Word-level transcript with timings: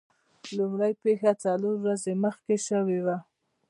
لومړۍ 0.57 0.91
پیښه 1.03 1.31
څلور 1.43 1.75
ورځې 1.83 2.13
مخکې 2.23 2.55
شوې 2.67 2.99
وه. 3.05 3.17